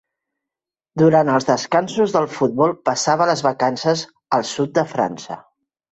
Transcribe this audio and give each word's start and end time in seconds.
Durant 1.01 1.27
els 1.33 1.45
descansos 1.49 2.15
del 2.17 2.27
futbol 2.37 2.73
passava 2.91 3.29
les 3.33 3.47
vacances 3.49 4.03
al 4.39 4.47
sud 4.57 4.73
de 4.79 4.87
França. 4.95 5.39